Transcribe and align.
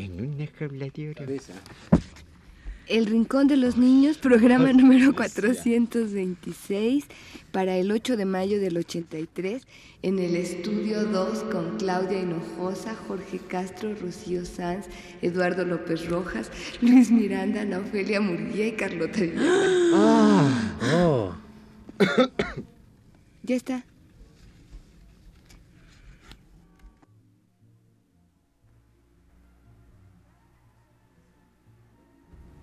En 0.00 0.18
una 0.18 0.46
jaula 0.58 0.88
de 0.94 1.10
oro. 1.10 1.26
El 2.86 3.04
Rincón 3.04 3.48
de 3.48 3.58
los 3.58 3.76
Niños, 3.76 4.16
programa 4.16 4.72
número 4.72 5.14
426, 5.14 7.04
para 7.52 7.76
el 7.76 7.92
8 7.92 8.16
de 8.16 8.24
mayo 8.24 8.58
del 8.60 8.78
83, 8.78 9.66
en 10.02 10.18
el 10.18 10.36
estudio 10.36 11.04
2 11.04 11.40
con 11.52 11.76
Claudia 11.76 12.18
Hinojosa, 12.18 12.94
Jorge 12.94 13.40
Castro, 13.40 13.94
Rocío 13.94 14.46
Sanz, 14.46 14.86
Eduardo 15.20 15.66
López 15.66 16.08
Rojas, 16.08 16.50
Luis 16.80 17.10
Miranda, 17.10 17.60
Ana 17.60 17.80
Ofelia 17.80 18.22
Murguía 18.22 18.68
y 18.68 18.72
Carlota 18.72 19.20
Villalba. 19.20 19.66
Ah, 19.92 20.78
oh. 20.94 21.34
Ya 23.42 23.54
está. 23.54 23.84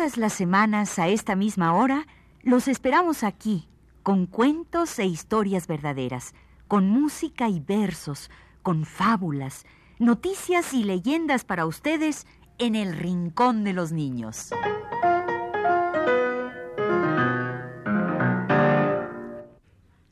Todas 0.00 0.16
las 0.16 0.32
semanas 0.32 0.98
a 0.98 1.08
esta 1.08 1.36
misma 1.36 1.74
hora 1.74 2.06
los 2.42 2.68
esperamos 2.68 3.22
aquí 3.22 3.68
con 4.02 4.24
cuentos 4.24 4.98
e 4.98 5.04
historias 5.04 5.66
verdaderas, 5.66 6.32
con 6.68 6.88
música 6.88 7.50
y 7.50 7.60
versos, 7.60 8.30
con 8.62 8.86
fábulas, 8.86 9.66
noticias 9.98 10.72
y 10.72 10.84
leyendas 10.84 11.44
para 11.44 11.66
ustedes 11.66 12.26
en 12.56 12.76
el 12.76 12.96
Rincón 12.96 13.62
de 13.62 13.74
los 13.74 13.92
Niños. 13.92 14.48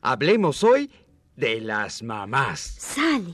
Hablemos 0.01 0.63
hoy 0.63 0.91
de 1.35 1.61
las 1.61 2.03
mamás. 2.03 2.59
Sale. 2.59 3.33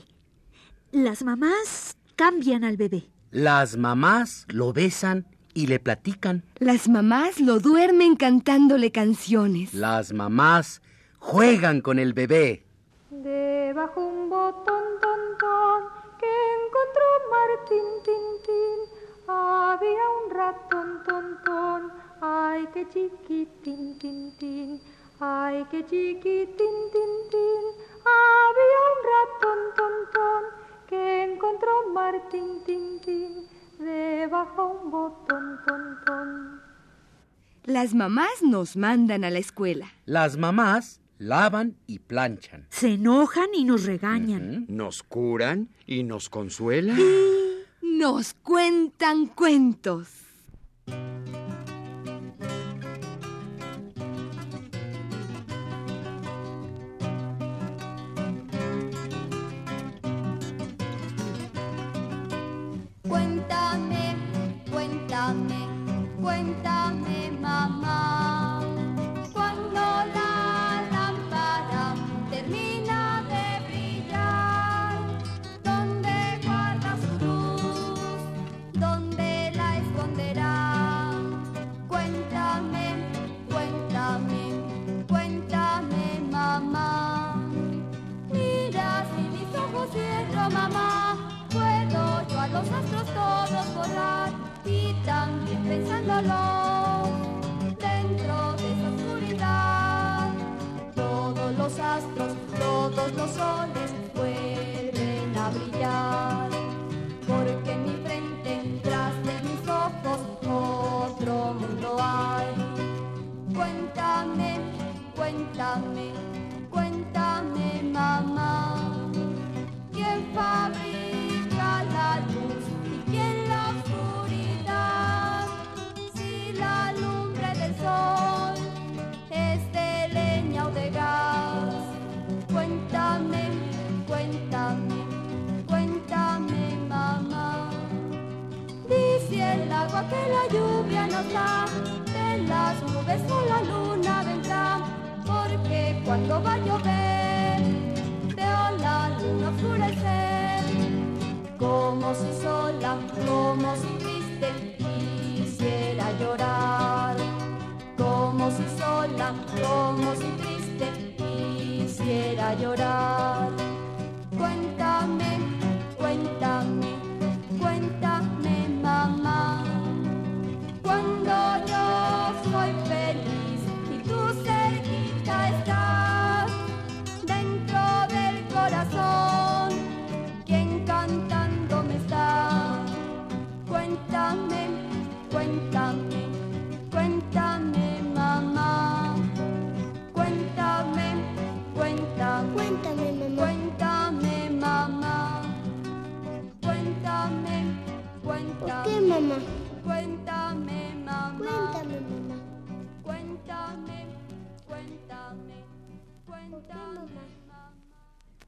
Las 0.90 1.22
mamás 1.22 1.98
cambian 2.16 2.64
al 2.64 2.78
bebé. 2.78 3.10
Las 3.30 3.76
mamás 3.76 4.46
lo 4.48 4.72
besan 4.72 5.26
y 5.56 5.66
le 5.66 5.80
platican. 5.80 6.44
Las 6.58 6.86
mamás 6.86 7.40
lo 7.40 7.58
duermen 7.60 8.14
cantándole 8.14 8.92
canciones. 8.92 9.72
Las 9.72 10.12
mamás 10.12 10.82
juegan 11.18 11.80
con 11.80 11.98
el 11.98 12.12
bebé. 12.12 12.66
Debajo 13.10 14.06
un 14.06 14.28
botón, 14.28 14.84
ton, 15.00 15.20
ton, 15.40 15.82
que 16.20 16.32
encontró 16.58 17.06
Martín, 17.32 17.86
tin, 18.04 18.24
tin, 18.44 18.78
había 19.26 20.04
un 20.20 20.30
ratón, 20.30 20.88
ton, 21.08 21.38
ton, 21.42 21.92
ay, 22.20 22.68
qué 22.74 22.86
chiquitín, 22.92 23.98
tin, 23.98 24.36
tin, 24.36 24.80
ay, 25.20 25.64
qué 25.70 25.86
chiquitín, 25.86 26.76
tin, 26.92 27.12
tin, 27.32 27.62
había 28.04 28.80
un 28.92 29.00
ratón, 29.14 29.58
ton, 29.74 29.94
ton, 30.12 30.42
que 30.86 31.24
encontró 31.24 31.72
Martín, 31.94 32.62
tin, 32.66 33.00
tin, 33.00 33.55
debajo 33.78 34.80
un 34.82 34.90
botón, 34.90 35.58
ton, 35.66 35.98
ton. 36.04 36.60
Las 37.64 37.94
mamás 37.94 38.42
nos 38.42 38.76
mandan 38.76 39.24
a 39.24 39.30
la 39.30 39.38
escuela. 39.38 39.88
Las 40.04 40.36
mamás 40.36 41.00
lavan 41.18 41.76
y 41.86 41.98
planchan. 41.98 42.66
Se 42.70 42.94
enojan 42.94 43.48
y 43.54 43.64
nos 43.64 43.84
regañan. 43.84 44.66
Nos 44.68 45.02
curan 45.02 45.68
y 45.86 46.04
nos 46.04 46.28
consuelan. 46.28 46.98
Nos 47.82 48.34
cuentan 48.34 49.26
cuentos. 49.26 50.08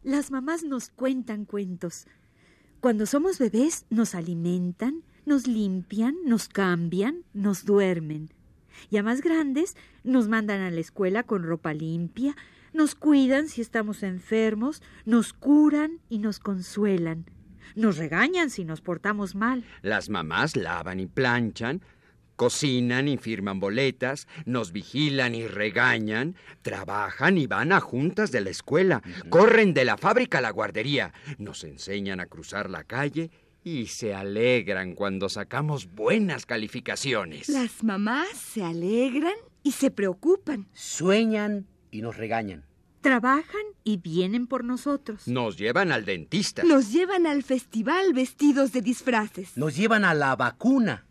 Las 0.02 0.30
mamás 0.30 0.62
nos 0.62 0.90
cuentan 0.90 1.44
cuentos. 1.44 2.06
Cuando 2.80 3.06
somos 3.06 3.38
bebés 3.38 3.84
nos 3.90 4.14
alimentan, 4.14 5.02
nos 5.26 5.46
limpian, 5.46 6.16
nos 6.24 6.48
cambian, 6.48 7.24
nos 7.34 7.64
duermen. 7.64 8.30
Y 8.90 8.98
a 8.98 9.02
más 9.02 9.20
grandes 9.20 9.76
nos 10.04 10.28
mandan 10.28 10.60
a 10.60 10.70
la 10.70 10.80
escuela 10.80 11.24
con 11.24 11.42
ropa 11.42 11.74
limpia, 11.74 12.36
nos 12.72 12.94
cuidan 12.94 13.48
si 13.48 13.60
estamos 13.60 14.04
enfermos, 14.04 14.82
nos 15.04 15.32
curan 15.32 15.98
y 16.08 16.18
nos 16.18 16.38
consuelan. 16.38 17.26
Nos 17.74 17.96
regañan 17.96 18.50
si 18.50 18.64
nos 18.64 18.80
portamos 18.80 19.34
mal. 19.34 19.64
Las 19.82 20.08
mamás 20.08 20.56
lavan 20.56 21.00
y 21.00 21.06
planchan, 21.06 21.82
cocinan 22.38 23.08
y 23.08 23.17
firman 23.19 23.58
boletas, 23.58 24.29
nos 24.46 24.70
vigilan 24.70 25.35
y 25.35 25.49
regañan, 25.49 26.37
trabajan 26.62 27.37
y 27.37 27.49
van 27.49 27.73
a 27.73 27.81
juntas 27.81 28.31
de 28.31 28.40
la 28.40 28.50
escuela, 28.50 29.02
corren 29.29 29.75
de 29.75 29.85
la 29.85 29.96
fábrica 29.96 30.38
a 30.38 30.40
la 30.40 30.50
guardería, 30.50 31.12
nos 31.37 31.64
enseñan 31.64 32.20
a 32.20 32.26
cruzar 32.26 32.70
la 32.70 32.85
calle 32.85 33.32
y 33.64 33.87
se 33.87 34.14
alegran 34.14 34.94
cuando 34.94 35.29
sacamos 35.29 35.93
buenas 35.93 36.46
calificaciones. 36.46 37.49
Las 37.49 37.82
mamás 37.82 38.29
se 38.29 38.62
alegran 38.62 39.35
y 39.64 39.73
se 39.73 39.90
preocupan. 39.90 40.69
Sueñan 40.73 41.67
y 41.90 42.02
nos 42.02 42.17
regañan. 42.17 42.64
Trabajan 43.00 43.67
y 43.82 43.96
vienen 43.96 44.46
por 44.46 44.62
nosotros. 44.62 45.26
Nos 45.26 45.56
llevan 45.56 45.90
al 45.90 46.05
dentista. 46.05 46.62
Nos 46.62 46.93
llevan 46.93 47.26
al 47.26 47.43
festival 47.43 48.12
vestidos 48.12 48.70
de 48.70 48.81
disfraces. 48.81 49.56
Nos 49.56 49.76
llevan 49.76 50.05
a 50.05 50.14
la 50.14 50.37
vacuna. 50.37 51.07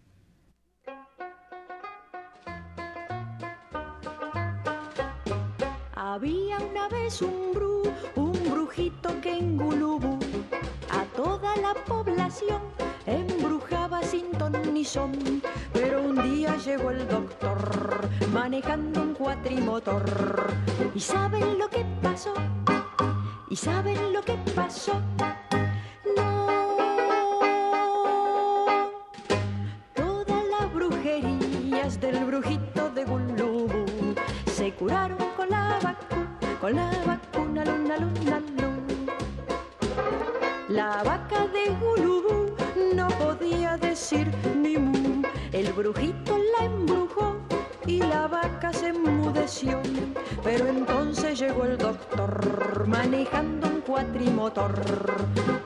Había 6.17 6.57
una 6.57 6.87
vez 6.87 7.21
un 7.21 7.53
bru, 7.53 7.83
un 8.15 8.33
brujito 8.49 9.21
que 9.21 9.37
en 9.37 9.55
Gulubú 9.55 10.17
a 10.89 11.03
toda 11.15 11.55
la 11.57 11.75
población 11.75 12.59
embrujaba 13.05 14.01
sin 14.01 14.31
ton 14.31 14.53
ni 14.73 14.83
son. 14.83 15.11
Pero 15.73 16.01
un 16.01 16.15
día 16.23 16.57
llegó 16.65 16.89
el 16.89 17.07
doctor 17.07 18.09
manejando 18.33 19.03
un 19.03 19.13
cuatrimotor. 19.13 20.47
¿Y 20.95 20.99
saben 20.99 21.59
lo 21.59 21.69
que 21.69 21.85
pasó? 22.01 22.33
¿Y 23.51 23.55
saben 23.55 24.11
lo 24.11 24.23
que 24.23 24.37
pasó? 24.55 24.99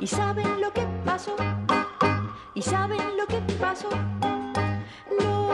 ¿Y 0.01 0.07
saben 0.07 0.59
lo 0.59 0.73
que 0.73 0.81
pasó? 1.05 1.35
¿Y 2.55 2.61
saben 2.63 3.17
lo 3.17 3.27
que 3.27 3.39
pasó? 3.59 3.87
No. 5.19 5.51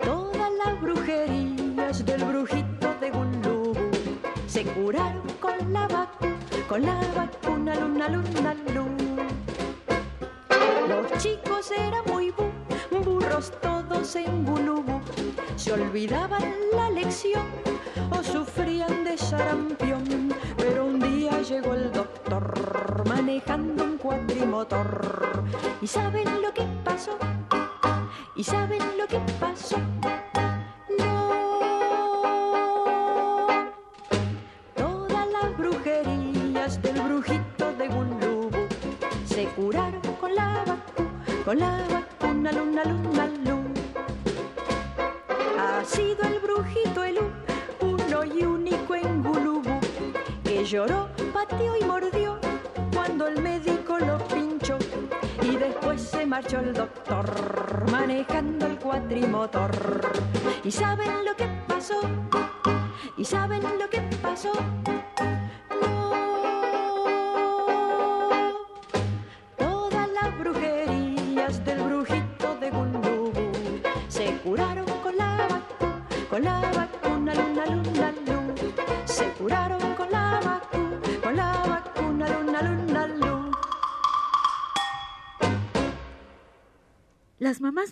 Todas 0.00 0.50
las 0.64 0.80
brujerías 0.80 2.04
del 2.04 2.24
brujito 2.24 2.92
de 3.00 3.10
Gulubú 3.12 3.74
se 4.48 4.64
curaron 4.64 5.22
con 5.40 5.72
la 5.72 5.86
vacuna, 5.86 6.36
con 6.68 6.82
la 6.82 7.00
vacuna, 7.14 7.76
luna, 7.76 8.08
luna, 8.08 8.54
luna. 8.74 9.26
Los 10.88 11.22
chicos 11.22 11.70
eran 11.70 12.02
muy 12.08 12.32
bu, 12.32 12.50
burros 13.04 13.52
todos 13.62 14.16
en 14.16 14.44
Gulubú. 14.44 15.00
Se 15.54 15.72
olvidaban 15.72 16.52
la 16.74 16.90
lección 16.90 17.46
o 18.10 18.22
sufrían 18.24 19.04
de 19.04 19.16
sarampión. 19.16 20.34
Pero 20.56 20.85
llegó 21.48 21.74
el 21.74 21.92
doctor 21.92 23.04
manejando 23.08 23.84
un 23.84 23.98
cuatrimotor. 23.98 25.44
¿Y 25.80 25.86
saben 25.86 26.42
lo 26.42 26.52
que 26.52 26.62
pasó? 26.82 27.16
¿Y 28.34 28.42
saben 28.42 28.82
lo 28.98 29.06
que 29.06 29.20
pasó? 29.38 29.76
No. 30.98 31.30
Todas 34.74 35.26
las 35.28 35.56
brujerías 35.56 36.82
del 36.82 37.00
brujito 37.00 37.72
de 37.74 37.88
Gulubú 37.88 38.66
se 39.24 39.44
curaron 39.50 40.02
con 40.20 40.34
la 40.34 40.64
vacuna, 40.66 41.44
con 41.44 41.58
la 41.60 41.86
vacuna, 41.92 42.50
luna, 42.52 42.84
luna, 42.84 43.26
luna. 43.44 43.80
Ha 45.60 45.84
sido 45.84 46.22
el 46.22 46.40
brujito 46.40 47.04
el 47.04 47.18
uno 47.80 48.24
y 48.24 48.42
único 48.42 48.96
en 48.96 49.22
Gulubú 49.22 49.45
que 49.45 49.45
lloró, 50.66 51.08
pateó 51.32 51.76
y 51.76 51.84
mordió 51.84 52.38
cuando 52.92 53.28
el 53.28 53.40
médico 53.40 53.98
lo 53.98 54.18
pinchó. 54.26 54.76
Y 55.42 55.56
después 55.56 56.02
se 56.02 56.26
marchó 56.26 56.58
el 56.58 56.74
doctor 56.74 57.84
manejando 57.90 58.66
el 58.66 58.76
cuatrimotor. 58.78 59.70
¿Y 60.64 60.70
saben 60.72 61.24
lo 61.24 61.36
que 61.36 61.46
pasó? 61.68 62.00
¿Y 63.16 63.24
saben 63.24 63.62
lo 63.78 63.88
que 63.88 64.00
pasó? 64.20 64.52
No. 65.80 66.12
Todas 69.56 70.08
las 70.08 70.38
brujerías 70.38 71.64
del 71.64 71.80
brujito 71.80 72.56
de 72.60 72.70
Gulubú 72.70 73.32
se 74.08 74.36
curaron 74.38 74.85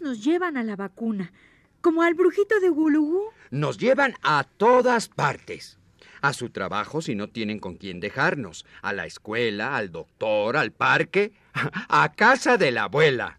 Nos 0.00 0.24
llevan 0.24 0.56
a 0.56 0.64
la 0.64 0.76
vacuna, 0.76 1.32
como 1.80 2.02
al 2.02 2.14
brujito 2.14 2.60
de 2.60 2.68
Gulugú. 2.68 3.24
Nos 3.50 3.78
llevan 3.78 4.14
a 4.22 4.44
todas 4.44 5.08
partes. 5.08 5.78
A 6.20 6.32
su 6.32 6.50
trabajo 6.50 7.02
si 7.02 7.14
no 7.14 7.28
tienen 7.28 7.58
con 7.58 7.76
quién 7.76 8.00
dejarnos. 8.00 8.64
A 8.82 8.92
la 8.92 9.06
escuela, 9.06 9.76
al 9.76 9.92
doctor, 9.92 10.56
al 10.56 10.72
parque, 10.72 11.32
a 11.88 12.12
casa 12.12 12.56
de 12.56 12.70
la 12.70 12.84
abuela. 12.84 13.38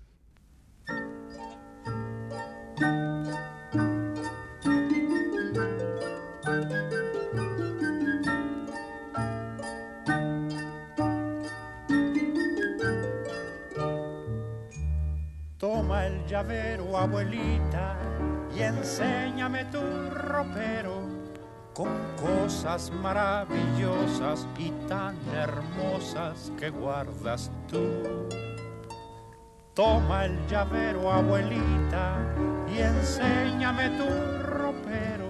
Llavero, 16.36 16.98
abuelita, 16.98 17.96
y 18.54 18.62
enséñame 18.62 19.64
tu 19.72 19.80
ropero 20.10 21.08
con 21.74 21.88
cosas 22.22 22.92
maravillosas 22.92 24.46
y 24.58 24.70
tan 24.86 25.16
hermosas 25.34 26.52
que 26.60 26.72
guardas 26.72 27.50
tú. 27.70 28.28
Toma 29.74 30.26
el 30.26 30.46
llavero, 30.48 31.10
abuelita, 31.10 32.18
y 32.68 32.80
enséñame 32.80 33.92
tu 33.92 34.10
ropero. 34.44 35.30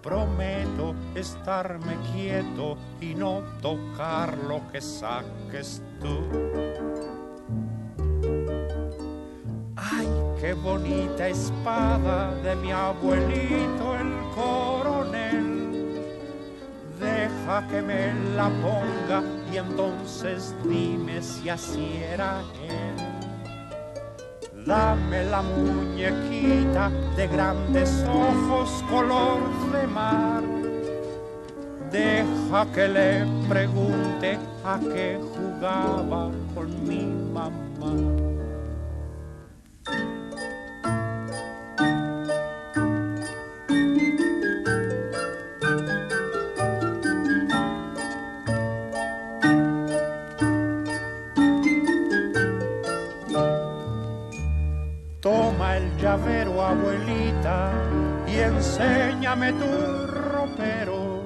Prometo 0.00 0.94
estarme 1.14 1.98
quieto 2.14 2.78
y 2.98 3.14
no 3.14 3.42
tocar 3.60 4.38
lo 4.38 4.62
que 4.72 4.80
saques 4.80 5.82
tú. 6.00 6.93
Qué 10.44 10.52
bonita 10.52 11.26
espada 11.26 12.34
de 12.42 12.54
mi 12.56 12.70
abuelito 12.70 13.96
el 13.98 14.12
coronel. 14.34 16.04
Deja 17.00 17.66
que 17.68 17.80
me 17.80 18.12
la 18.36 18.50
ponga 18.50 19.22
y 19.50 19.56
entonces 19.56 20.54
dime 20.64 21.22
si 21.22 21.48
así 21.48 21.98
era 22.12 22.42
él. 22.62 22.96
Dame 24.66 25.24
la 25.24 25.40
muñequita 25.40 26.90
de 27.16 27.26
grandes 27.26 28.04
ojos 28.06 28.84
color 28.90 29.40
de 29.72 29.86
mar. 29.86 30.42
Deja 31.90 32.66
que 32.74 32.88
le 32.88 33.26
pregunte 33.48 34.38
a 34.62 34.78
qué 34.92 35.18
jugaba 35.34 36.30
con 36.54 36.86
mi 36.86 37.06
mamá. 37.32 38.33
Enséñame 59.34 59.52
tu 59.52 60.06
ropero 60.06 61.22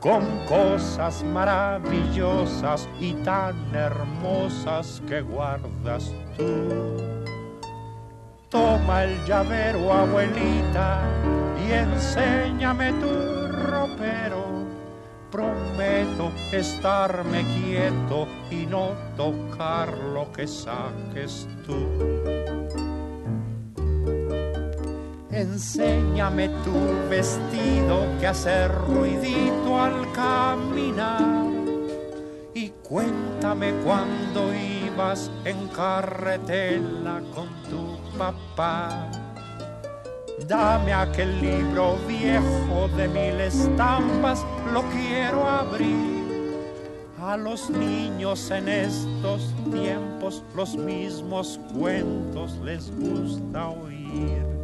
con 0.00 0.24
cosas 0.46 1.24
maravillosas 1.24 2.88
y 3.00 3.14
tan 3.24 3.74
hermosas 3.74 5.02
que 5.08 5.22
guardas 5.22 6.12
tú. 6.36 6.96
Toma 8.50 9.04
el 9.04 9.24
llavero, 9.24 9.92
abuelita, 9.92 11.00
y 11.66 11.72
enséñame 11.72 12.92
tu 12.92 13.48
ropero. 13.48 14.44
Prometo 15.30 16.30
estarme 16.52 17.44
quieto 17.54 18.28
y 18.50 18.66
no 18.66 18.90
tocar 19.16 19.96
lo 19.96 20.30
que 20.32 20.46
saques 20.46 21.48
tú. 21.66 22.55
Enséñame 25.36 26.48
tu 26.64 26.72
vestido 27.10 28.06
que 28.18 28.26
hace 28.26 28.68
ruidito 28.68 29.78
al 29.78 30.10
caminar. 30.12 31.44
Y 32.54 32.70
cuéntame 32.82 33.74
cuando 33.84 34.50
ibas 34.54 35.30
en 35.44 35.68
carretela 35.68 37.20
con 37.34 37.48
tu 37.68 37.98
papá. 38.16 39.10
Dame 40.48 40.94
aquel 40.94 41.38
libro 41.42 41.98
viejo 42.08 42.88
de 42.96 43.06
mil 43.06 43.38
estampas, 43.38 44.42
lo 44.72 44.84
quiero 44.84 45.46
abrir. 45.46 46.16
A 47.20 47.36
los 47.36 47.68
niños 47.68 48.50
en 48.50 48.68
estos 48.70 49.54
tiempos 49.70 50.42
los 50.54 50.76
mismos 50.76 51.60
cuentos 51.74 52.56
les 52.64 52.90
gusta 52.90 53.68
oír. 53.68 54.55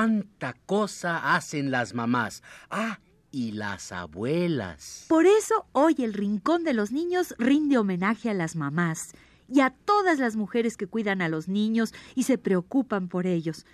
Cuánta 0.00 0.54
cosa 0.64 1.34
hacen 1.34 1.70
las 1.70 1.92
mamás. 1.92 2.42
Ah, 2.70 3.00
y 3.30 3.52
las 3.52 3.92
abuelas. 3.92 5.04
Por 5.08 5.26
eso 5.26 5.66
hoy 5.72 5.94
el 5.98 6.14
Rincón 6.14 6.64
de 6.64 6.72
los 6.72 6.90
Niños 6.90 7.34
rinde 7.38 7.76
homenaje 7.76 8.30
a 8.30 8.34
las 8.34 8.56
mamás 8.56 9.12
y 9.46 9.60
a 9.60 9.68
todas 9.68 10.18
las 10.18 10.36
mujeres 10.36 10.78
que 10.78 10.86
cuidan 10.86 11.20
a 11.20 11.28
los 11.28 11.48
niños 11.48 11.92
y 12.14 12.22
se 12.22 12.38
preocupan 12.38 13.08
por 13.08 13.26
ellos. 13.26 13.66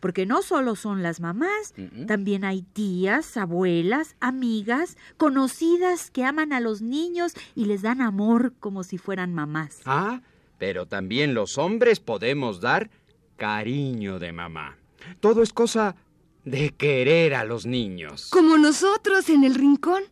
Porque 0.00 0.24
no 0.24 0.40
solo 0.40 0.74
son 0.74 1.02
las 1.02 1.20
mamás, 1.20 1.74
también 2.06 2.44
hay 2.44 2.62
tías, 2.62 3.36
abuelas, 3.36 4.16
amigas, 4.20 4.96
conocidas 5.18 6.10
que 6.10 6.24
aman 6.24 6.54
a 6.54 6.60
los 6.60 6.80
niños 6.80 7.34
y 7.54 7.66
les 7.66 7.82
dan 7.82 8.00
amor 8.00 8.54
como 8.58 8.84
si 8.84 8.96
fueran 8.96 9.34
mamás. 9.34 9.82
Ah, 9.84 10.22
pero 10.58 10.86
también 10.86 11.34
los 11.34 11.58
hombres 11.58 12.00
podemos 12.00 12.62
dar 12.62 12.90
cariño 13.36 14.18
de 14.18 14.32
mamá. 14.32 14.78
Todo 15.20 15.42
es 15.42 15.52
cosa 15.52 15.96
de 16.44 16.70
querer 16.70 17.34
a 17.34 17.44
los 17.44 17.66
niños. 17.66 18.28
Como 18.30 18.58
nosotros 18.58 19.28
en 19.28 19.44
el 19.44 19.54
rincón. 19.54 20.02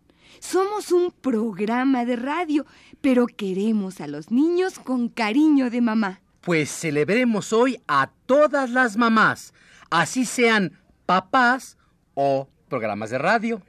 Somos 0.40 0.90
un 0.90 1.12
programa 1.12 2.04
de 2.04 2.16
radio, 2.16 2.66
pero 3.00 3.26
queremos 3.26 4.00
a 4.00 4.08
los 4.08 4.32
niños 4.32 4.80
con 4.80 5.08
cariño 5.08 5.70
de 5.70 5.80
mamá. 5.80 6.20
Pues 6.40 6.68
celebremos 6.68 7.52
hoy 7.52 7.80
a 7.86 8.10
todas 8.26 8.70
las 8.70 8.96
mamás, 8.96 9.54
así 9.88 10.24
sean 10.24 10.72
papás 11.06 11.78
o 12.14 12.48
programas 12.68 13.10
de 13.10 13.18
radio. 13.18 13.62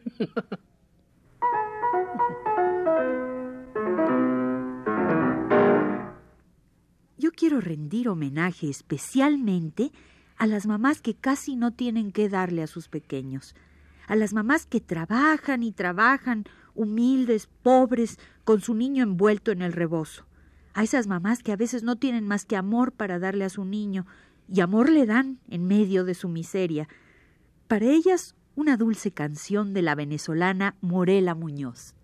Yo 7.18 7.32
quiero 7.32 7.62
rendir 7.62 8.10
homenaje 8.10 8.70
especialmente 8.70 9.92
a 10.38 10.48
las 10.48 10.66
mamás 10.66 11.02
que 11.02 11.14
casi 11.14 11.56
no 11.56 11.72
tienen 11.72 12.12
que 12.12 12.30
darle 12.30 12.64
a 12.64 12.68
sus 12.68 12.88
pequeños, 12.88 13.56
a 14.08 14.16
las 14.16 14.34
mamás 14.34 14.66
que 14.66 14.82
trabajan 14.82 15.64
y 15.64 15.72
trabajan, 15.72 16.46
humildes, 16.76 17.48
pobres, 17.62 18.20
con 18.44 18.62
su 18.62 18.74
niño 18.74 19.04
envuelto 19.04 19.52
en 19.52 19.62
el 19.62 19.74
rebozo, 19.74 20.26
a 20.74 20.84
esas 20.84 21.08
mamás 21.08 21.44
que 21.44 21.52
a 21.52 21.58
veces 21.58 21.84
no 21.84 21.96
tienen 21.96 22.28
más 22.28 22.46
que 22.46 22.56
amor 22.56 22.92
para 22.92 23.20
darle 23.20 23.46
a 23.46 23.50
su 23.50 23.64
niño, 23.66 24.06
y 24.48 24.62
amor 24.62 24.90
le 24.90 25.06
dan 25.06 25.40
en 25.50 25.66
medio 25.68 26.04
de 26.04 26.14
su 26.14 26.28
miseria. 26.28 26.88
Para 27.68 27.86
ellas, 27.86 28.36
una 28.56 28.78
dulce 28.78 29.12
canción 29.12 29.74
de 29.74 29.82
la 29.82 29.96
venezolana 29.96 30.76
Morela 30.82 31.34
Muñoz. 31.34 31.96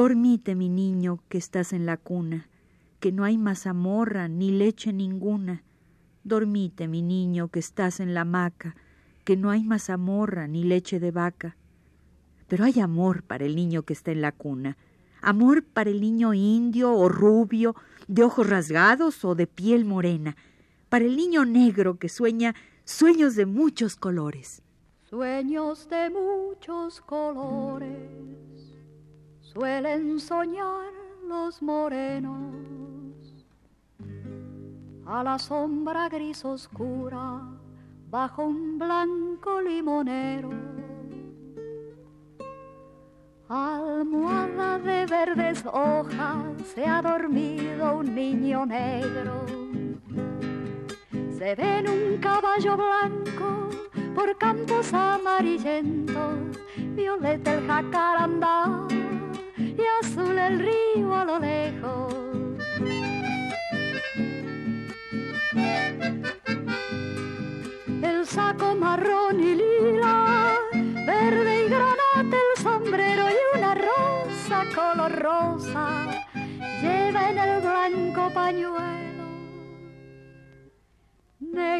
Dormite, 0.00 0.54
mi 0.54 0.70
niño, 0.70 1.22
que 1.28 1.36
estás 1.36 1.74
en 1.74 1.84
la 1.84 1.98
cuna, 1.98 2.48
que 3.00 3.12
no 3.12 3.22
hay 3.22 3.36
mazamorra 3.36 4.28
ni 4.28 4.50
leche 4.50 4.94
ninguna. 4.94 5.62
Dormite, 6.24 6.88
mi 6.88 7.02
niño, 7.02 7.48
que 7.48 7.58
estás 7.58 8.00
en 8.00 8.14
la 8.14 8.22
hamaca, 8.22 8.76
que 9.24 9.36
no 9.36 9.50
hay 9.50 9.62
mazamorra 9.62 10.46
ni 10.46 10.64
leche 10.64 11.00
de 11.00 11.10
vaca. 11.10 11.54
Pero 12.48 12.64
hay 12.64 12.80
amor 12.80 13.24
para 13.24 13.44
el 13.44 13.54
niño 13.54 13.82
que 13.82 13.92
está 13.92 14.10
en 14.10 14.22
la 14.22 14.32
cuna, 14.32 14.78
amor 15.20 15.64
para 15.64 15.90
el 15.90 16.00
niño 16.00 16.32
indio 16.32 16.94
o 16.94 17.10
rubio, 17.10 17.76
de 18.08 18.24
ojos 18.24 18.48
rasgados 18.48 19.22
o 19.26 19.34
de 19.34 19.46
piel 19.46 19.84
morena, 19.84 20.34
para 20.88 21.04
el 21.04 21.14
niño 21.14 21.44
negro 21.44 21.98
que 21.98 22.08
sueña 22.08 22.54
sueños 22.84 23.36
de 23.36 23.44
muchos 23.44 23.96
colores. 23.96 24.62
Sueños 25.10 25.90
de 25.90 26.08
muchos 26.08 27.02
colores 27.02 28.69
suelen 29.52 30.20
soñar 30.20 30.92
los 31.26 31.60
morenos 31.60 32.54
a 35.04 35.24
la 35.24 35.40
sombra 35.40 36.08
gris 36.08 36.44
oscura 36.44 37.48
bajo 38.08 38.44
un 38.44 38.78
blanco 38.78 39.60
limonero. 39.60 40.50
Almohada 43.48 44.78
de 44.78 45.06
verdes 45.06 45.64
hojas 45.66 46.44
se 46.72 46.86
ha 46.86 47.02
dormido 47.02 47.96
un 47.98 48.14
niño 48.14 48.64
negro. 48.64 49.44
Se 51.36 51.56
ve 51.56 51.78
en 51.78 51.88
un 51.88 52.18
caballo 52.18 52.76
blanco 52.76 53.68
por 54.14 54.38
campos 54.38 54.94
amarillentos, 54.94 56.38
violeta 56.94 57.54
el 57.54 57.66
jacarandá 57.66 58.79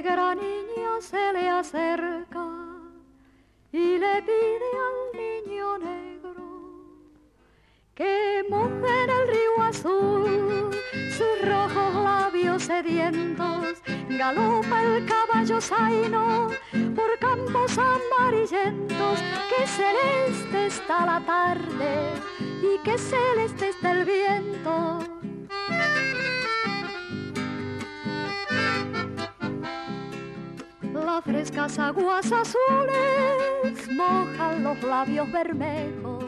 Negra 0.02 0.34
niña 0.34 0.92
se 0.98 1.32
le 1.34 1.46
acerca 1.50 2.46
y 3.70 3.98
le 3.98 4.22
pide 4.22 4.70
al 4.88 4.98
niño 5.20 5.76
negro 5.76 6.42
que 7.94 8.42
moje 8.48 9.04
en 9.04 9.10
el 9.10 9.28
río 9.28 9.62
azul 9.62 10.70
sus 11.18 11.46
rojos 11.46 11.94
labios 12.02 12.62
sedientos. 12.62 13.82
Galopa 14.08 14.82
el 14.84 15.04
caballo 15.04 15.60
zaino 15.60 16.48
por 16.96 17.18
campos 17.18 17.76
amarillentos. 17.76 19.18
Que 19.50 19.66
celeste 19.66 20.66
está 20.68 21.04
la 21.04 21.20
tarde 21.26 22.14
y 22.62 22.82
que 22.84 22.96
celeste 22.96 23.68
está 23.68 23.90
el 23.92 24.06
viento. 24.06 25.19
Las 31.12 31.24
frescas 31.24 31.76
aguas 31.80 32.30
azules 32.30 33.88
mojan 33.96 34.62
los 34.62 34.80
labios 34.80 35.30
bermejos. 35.32 36.24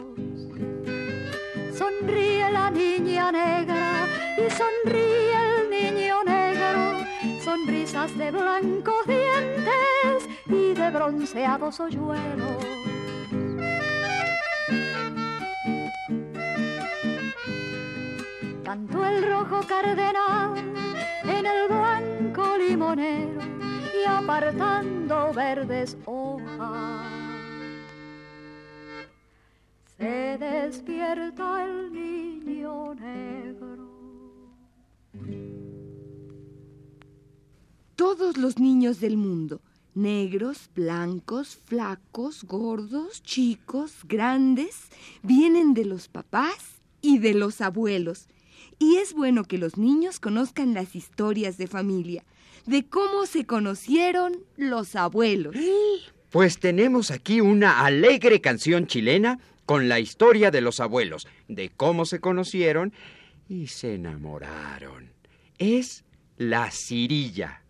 Sonríe 1.73 2.51
la 2.51 2.69
niña 2.69 3.31
negra 3.31 4.05
y 4.37 4.51
sonríe 4.51 5.35
el 5.55 5.69
niño 5.69 6.23
negro, 6.25 6.97
sonrisas 7.41 8.15
de 8.17 8.31
blancos 8.31 9.07
dientes 9.07 10.27
y 10.47 10.73
de 10.73 10.91
bronceados 10.91 11.79
hoyuelos. 11.79 12.65
Cantó 18.65 19.05
el 19.05 19.23
rojo 19.23 19.61
cardenal 19.65 20.57
en 21.23 21.45
el 21.45 21.67
blanco 21.69 22.57
limonero 22.57 23.52
apartando 24.07 25.33
verdes 25.33 25.97
hojas 26.05 27.23
se 29.97 30.37
despierta 30.37 31.65
el 31.65 31.93
niño 31.93 32.93
negro. 32.95 33.87
Todos 37.95 38.37
los 38.37 38.59
niños 38.59 38.99
del 38.99 39.17
mundo, 39.17 39.61
negros, 39.93 40.69
blancos, 40.75 41.57
flacos, 41.65 42.43
gordos, 42.43 43.23
chicos, 43.23 43.99
grandes, 44.03 44.89
vienen 45.21 45.73
de 45.73 45.85
los 45.85 46.07
papás 46.07 46.81
y 47.01 47.19
de 47.19 47.33
los 47.33 47.61
abuelos. 47.61 48.27
Y 48.83 48.97
es 48.97 49.13
bueno 49.13 49.45
que 49.45 49.57
los 49.57 49.77
niños 49.77 50.19
conozcan 50.19 50.73
las 50.73 50.93
historias 50.93 51.57
de 51.57 51.67
familia, 51.67 52.25
de 52.65 52.83
cómo 52.85 53.25
se 53.25 53.45
conocieron 53.45 54.43
los 54.57 54.97
abuelos. 54.97 55.55
Pues 56.29 56.59
tenemos 56.59 57.09
aquí 57.09 57.39
una 57.39 57.85
alegre 57.85 58.41
canción 58.41 58.85
chilena 58.85 59.39
con 59.65 59.87
la 59.87 60.01
historia 60.01 60.51
de 60.51 60.59
los 60.59 60.81
abuelos, 60.81 61.29
de 61.47 61.69
cómo 61.69 62.03
se 62.03 62.19
conocieron 62.19 62.91
y 63.47 63.67
se 63.67 63.95
enamoraron. 63.95 65.13
Es 65.59 66.03
la 66.35 66.69
cirilla. 66.69 67.63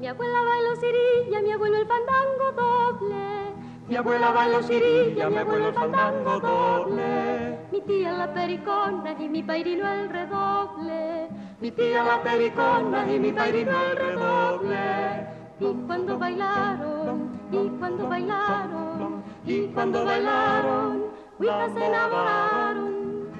Mi 0.00 0.08
abuela 0.08 0.42
bailó 0.42 0.74
cirilla, 0.80 1.42
mi 1.42 1.52
abuelo 1.52 1.76
el 1.76 1.86
fandango 1.86 2.52
doble. 2.56 3.61
Mi 3.92 3.98
abuela 3.98 4.32
bailó 4.32 4.62
cirilla, 4.62 5.28
mi 5.28 5.36
abuelo 5.36 5.68
el 5.68 5.74
fandango 5.74 6.40
doble. 6.40 7.58
Mi 7.70 7.82
tía 7.82 8.12
la 8.14 8.32
pericona 8.32 9.12
y 9.20 9.28
mi 9.28 9.42
pairino 9.42 9.86
el 9.92 10.08
redoble. 10.08 11.28
Mi 11.60 11.70
tía 11.72 12.02
la 12.02 12.22
pericona 12.22 13.12
y 13.12 13.20
mi 13.20 13.32
pairino 13.32 13.70
el 13.70 13.96
redoble. 13.98 15.26
Y 15.60 15.74
cuando 15.86 16.18
bailaron, 16.18 17.38
y 17.52 17.68
cuando 17.78 18.08
bailaron, 18.08 19.24
y 19.44 19.66
cuando 19.66 20.04
bailaron, 20.06 21.04
huijas 21.38 21.72
se 21.74 21.86
enamoraron. 21.86 23.30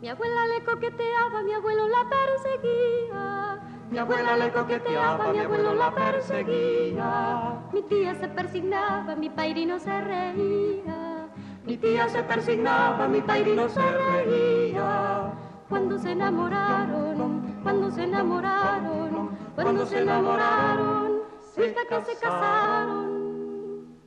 Mi 0.00 0.08
abuela 0.08 0.46
le 0.46 0.64
coqueteaba, 0.64 1.42
mi 1.42 1.54
abuelo 1.54 1.88
la 1.88 2.08
perseguía. 2.08 3.67
Mi 3.90 3.96
abuela 3.96 4.36
le 4.36 4.52
coqueteaba, 4.52 5.32
mi 5.32 5.38
abuelo 5.38 5.74
la 5.74 5.94
perseguía. 5.94 7.62
Mi 7.72 7.82
tía 7.82 8.14
se 8.16 8.28
persignaba, 8.28 9.16
mi 9.16 9.30
pairino 9.30 9.80
se 9.80 10.00
reía. 10.02 11.28
Mi 11.64 11.76
tía 11.78 12.06
se 12.08 12.22
persignaba, 12.22 13.08
mi 13.08 13.22
pairino 13.22 13.66
se 13.70 13.80
reía. 13.80 15.32
Cuando 15.70 15.98
se 15.98 16.12
enamoraron, 16.12 17.60
cuando 17.62 17.90
se 17.90 18.02
enamoraron, 18.02 19.38
cuando 19.54 19.86
se 19.86 20.00
enamoraron, 20.00 21.22
hasta 21.50 21.64
que 21.88 22.04
se 22.04 22.20
casaron. 22.20 23.98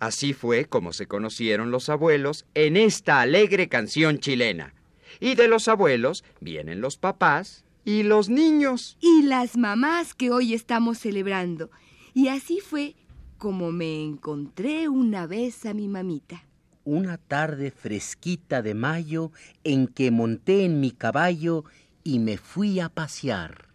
Así 0.00 0.32
fue 0.32 0.64
como 0.64 0.92
se 0.92 1.06
conocieron 1.06 1.70
los 1.70 1.88
abuelos 1.88 2.46
en 2.54 2.76
esta 2.76 3.20
alegre 3.20 3.68
canción 3.68 4.18
chilena. 4.18 4.74
Y 5.20 5.36
de 5.36 5.46
los 5.46 5.68
abuelos 5.68 6.24
vienen 6.40 6.80
los 6.80 6.96
papás 6.96 7.64
y 7.84 8.02
los 8.02 8.28
niños. 8.28 8.96
Y 9.00 9.22
las 9.22 9.56
mamás 9.56 10.14
que 10.14 10.30
hoy 10.30 10.54
estamos 10.54 10.98
celebrando. 10.98 11.70
Y 12.14 12.28
así 12.28 12.60
fue 12.60 12.94
como 13.38 13.72
me 13.72 14.02
encontré 14.02 14.88
una 14.88 15.26
vez 15.26 15.66
a 15.66 15.74
mi 15.74 15.88
mamita. 15.88 16.44
Una 16.84 17.16
tarde 17.16 17.70
fresquita 17.70 18.62
de 18.62 18.74
mayo 18.74 19.30
en 19.64 19.86
que 19.88 20.10
monté 20.10 20.64
en 20.64 20.80
mi 20.80 20.90
caballo 20.90 21.64
y 22.04 22.18
me 22.18 22.36
fui 22.36 22.80
a 22.80 22.88
pasear. 22.88 23.68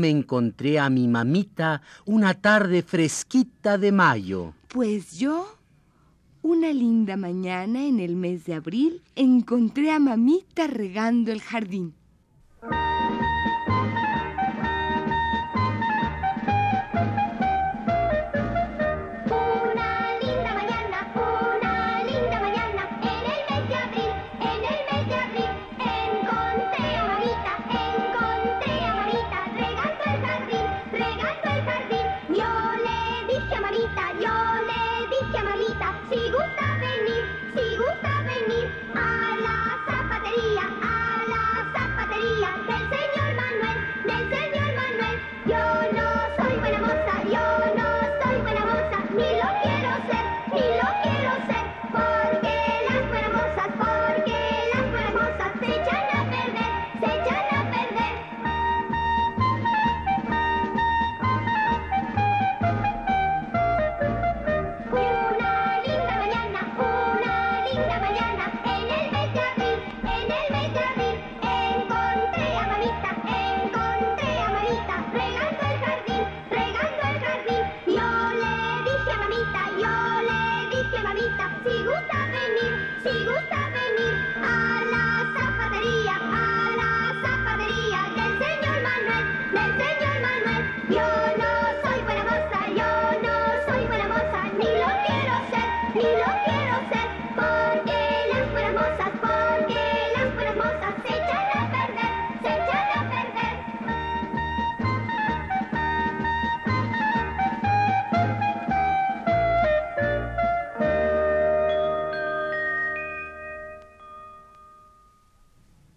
me 0.00 0.08
encontré 0.08 0.78
a 0.80 0.90
mi 0.90 1.06
mamita 1.06 1.82
una 2.06 2.34
tarde 2.34 2.82
fresquita 2.82 3.78
de 3.78 3.92
mayo. 3.92 4.54
Pues 4.68 5.18
yo, 5.18 5.46
una 6.42 6.72
linda 6.72 7.16
mañana 7.16 7.84
en 7.84 8.00
el 8.00 8.16
mes 8.16 8.44
de 8.46 8.54
abril, 8.54 9.02
encontré 9.14 9.90
a 9.92 9.98
mamita 9.98 10.66
regando 10.66 11.30
el 11.30 11.40
jardín. 11.40 11.94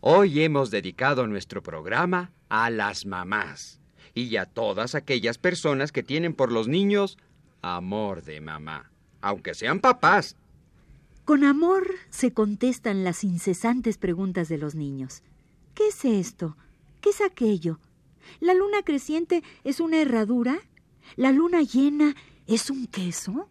Hoy 0.05 0.43
hemos 0.43 0.69
dedicado 0.69 1.27
nuestro 1.27 1.63
programa 1.63 2.33
a 2.49 2.69
las 2.69 3.05
mamás 3.05 3.79
y 4.13 4.35
a 4.35 4.45
todas 4.45 4.95
aquellas 4.95 5.37
personas 5.37 5.93
que 5.93 6.03
tienen 6.03 6.33
por 6.33 6.51
los 6.51 6.67
niños 6.67 7.17
amor 7.61 8.21
de 8.21 8.41
mamá, 8.41 8.91
aunque 9.21 9.53
sean 9.53 9.79
papás. 9.79 10.35
Con 11.23 11.45
amor 11.45 11.87
se 12.09 12.33
contestan 12.33 13.05
las 13.05 13.23
incesantes 13.23 13.97
preguntas 13.97 14.49
de 14.49 14.57
los 14.57 14.75
niños. 14.75 15.23
¿Qué 15.73 15.87
es 15.87 16.03
esto? 16.03 16.57
¿Qué 16.99 17.11
es 17.11 17.21
aquello? 17.21 17.79
¿La 18.41 18.53
luna 18.53 18.81
creciente 18.83 19.41
es 19.63 19.79
una 19.79 20.01
herradura? 20.01 20.59
¿La 21.15 21.31
luna 21.31 21.61
llena 21.61 22.13
es 22.45 22.69
un 22.69 22.87
queso? 22.87 23.47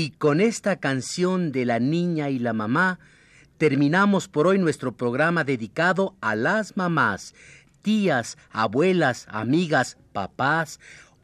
Y 0.00 0.10
con 0.10 0.40
esta 0.40 0.76
canción 0.76 1.50
de 1.50 1.64
la 1.64 1.80
niña 1.80 2.30
y 2.30 2.38
la 2.38 2.52
mamá, 2.52 3.00
terminamos 3.56 4.28
por 4.28 4.46
hoy 4.46 4.56
nuestro 4.56 4.96
programa 4.96 5.42
dedicado 5.42 6.14
a 6.20 6.36
las 6.36 6.76
mamás, 6.76 7.34
tías, 7.82 8.38
abuelas, 8.52 9.26
amigas, 9.28 9.98
papás, 10.12 10.78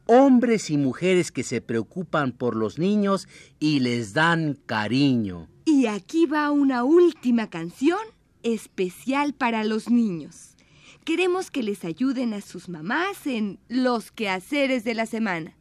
hombres 0.07 0.71
y 0.71 0.77
mujeres 0.77 1.31
que 1.31 1.45
se 1.45 1.61
preocupan 1.61 2.33
por 2.33 2.57
los 2.57 2.81
niños 2.81 3.29
y 3.61 3.79
les 3.79 4.13
dan 4.13 4.59
cariño. 4.67 5.47
Y 5.65 5.87
aquí 5.87 6.27
va 6.27 6.51
una 6.51 6.83
última 6.83 7.51
canción 7.51 8.01
especial 8.43 9.35
para 9.35 9.63
los 9.63 9.89
niños. 9.89 10.57
Queremos 11.05 11.53
que 11.53 11.63
les 11.63 11.85
ayuden 11.85 12.35
a 12.35 12.41
sus 12.41 12.69
mamás 12.69 13.25
en 13.29 13.61
los 13.69 14.11
quehaceres 14.11 14.83
de 14.83 14.95
la 14.95 15.07
semana. 15.07 15.55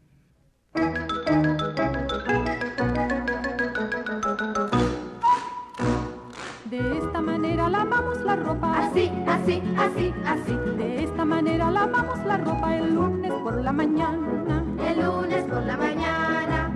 Manera 7.63 7.85
lavamos 7.85 8.21
la 8.21 8.35
ropa. 8.35 8.77
Así, 8.77 9.11
así, 9.27 9.63
así, 9.77 10.13
así. 10.25 10.53
De 10.77 11.03
esta 11.03 11.25
manera 11.25 11.71
lavamos 11.71 12.19
la 12.25 12.37
ropa 12.37 12.75
el 12.75 12.93
lunes 12.93 13.31
por 13.31 13.61
la 13.61 13.71
mañana. 13.71 14.63
El 14.85 15.01
lunes 15.01 15.43
por 15.45 15.63
la 15.63 15.77
mañana. 15.77 16.69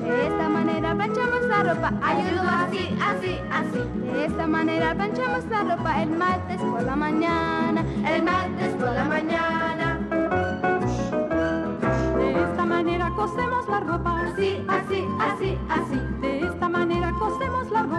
De 0.00 0.26
esta 0.26 0.48
manera 0.48 0.94
planchamos 0.94 1.42
la 1.46 1.62
ropa. 1.62 1.92
Ayudo 2.02 2.42
así, 2.42 2.96
así, 3.02 3.38
así. 3.52 4.12
De 4.12 4.24
esta 4.24 4.46
manera 4.46 4.94
planchamos 4.94 5.44
la 5.46 5.76
ropa 5.76 6.02
el 6.02 6.10
martes 6.10 6.60
por 6.60 6.82
la 6.82 6.96
mañana. 6.96 7.84
El 8.06 8.22
martes 8.22 8.74
por 8.74 8.92
la 8.92 9.04
mañana. 9.04 9.98
De 12.16 12.42
esta 12.44 12.64
manera 12.64 13.10
cosemos 13.10 13.68
la 13.68 13.80
ropa. 13.80 14.20
Así, 14.20 14.64
así, 14.68 15.04
así, 15.18 15.58
así. 15.68 16.09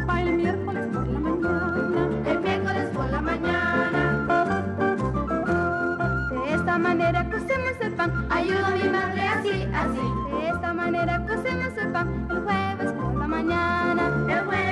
El 0.09 0.37
miércoles 0.37 0.87
por 0.93 1.07
la 1.07 1.19
mañana. 1.19 2.09
El 2.25 2.39
miércoles 2.39 2.89
por 2.93 3.09
la 3.09 3.21
mañana. 3.21 4.01
De 6.29 6.53
esta 6.53 6.77
manera 6.77 7.23
cosemos 7.25 7.73
el 7.81 7.93
pan. 7.93 8.27
Ayudo 8.29 8.65
a 8.65 8.69
mi 8.71 8.89
madre 8.89 9.27
así, 9.27 9.67
así. 9.73 10.05
De 10.31 10.49
esta 10.49 10.73
manera 10.73 11.25
cosemos 11.25 11.77
el 11.77 11.91
pan. 11.91 12.27
El 12.29 12.41
jueves 12.41 12.91
por 12.93 13.15
la 13.15 13.27
mañana. 13.27 14.03
El 14.27 14.45
jueves 14.45 14.70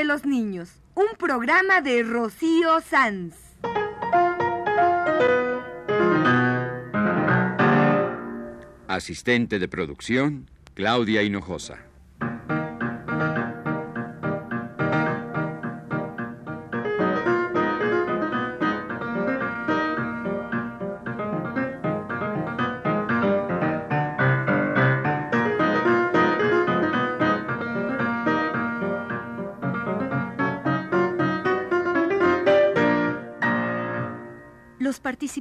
de 0.00 0.06
los 0.06 0.24
Niños, 0.24 0.70
un 0.94 1.08
programa 1.18 1.82
de 1.82 2.02
Rocío 2.02 2.80
Sanz. 2.80 3.34
Asistente 8.88 9.58
de 9.58 9.68
producción, 9.68 10.48
Claudia 10.72 11.22
Hinojosa. 11.22 11.89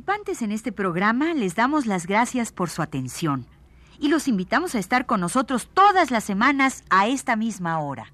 Participantes 0.10 0.42
en 0.42 0.52
este 0.52 0.72
programa 0.72 1.36
les 1.36 1.54
damos 1.54 1.86
las 1.86 2.08
gracias 2.08 2.52
por 2.52 2.72
su 2.72 2.82
atención 2.82 3.46
y 4.00 4.08
los 4.08 4.28
invitamos 4.28 4.74
a 4.74 4.80
estar 4.80 5.06
con 5.06 5.20
nosotros 5.20 5.70
todas 5.72 6.10
las 6.10 6.24
semanas 6.24 6.84
a 6.90 7.08
esta 7.08 7.36
misma 7.36 7.80
hora. 7.80 8.12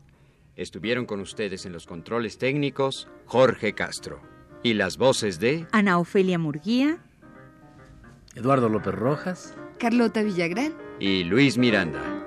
Estuvieron 0.57 1.05
con 1.05 1.21
ustedes 1.21 1.65
en 1.65 1.71
los 1.71 1.85
controles 1.85 2.37
técnicos 2.37 3.07
Jorge 3.27 3.71
Castro 3.71 4.19
y 4.61 4.73
las 4.73 4.97
voces 4.97 5.39
de 5.39 5.67
Ana 5.71 5.97
Ofelia 5.97 6.37
Murguía, 6.37 6.97
Eduardo 8.35 8.67
López 8.67 8.93
Rojas. 8.93 9.55
Carlota 9.79 10.21
Villagrán. 10.21 10.73
y 10.99 11.23
Luis 11.23 11.57
Miranda. 11.57 12.24